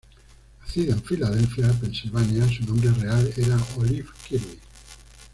[0.59, 4.59] Nacida en Filadelfia, Pensilvania, su nombre real era Olive Kirby.